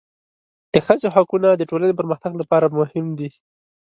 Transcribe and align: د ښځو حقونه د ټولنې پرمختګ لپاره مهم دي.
د 0.73 0.75
ښځو 0.85 1.07
حقونه 1.15 1.49
د 1.55 1.61
ټولنې 1.69 1.93
پرمختګ 1.99 2.31
لپاره 2.41 2.73
مهم 2.79 3.05
دي. 3.19 3.29